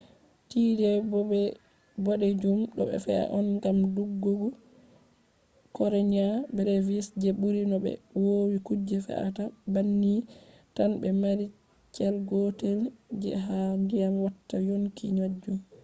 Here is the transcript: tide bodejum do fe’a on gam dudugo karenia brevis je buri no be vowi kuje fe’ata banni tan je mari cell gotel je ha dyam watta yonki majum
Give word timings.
tide 0.49 0.91
bodejum 2.05 2.59
do 2.75 2.83
fe’a 3.05 3.25
on 3.37 3.47
gam 3.63 3.77
dudugo 3.95 4.47
karenia 5.75 6.27
brevis 6.55 7.07
je 7.21 7.29
buri 7.39 7.61
no 7.69 7.77
be 7.83 7.91
vowi 8.21 8.57
kuje 8.67 8.97
fe’ata 9.07 9.43
banni 9.73 10.13
tan 10.75 10.91
je 11.01 11.09
mari 11.21 11.45
cell 11.95 12.15
gotel 12.29 12.79
je 13.21 13.31
ha 13.45 13.59
dyam 13.89 14.13
watta 14.25 14.57
yonki 14.67 15.05
majum 15.17 15.57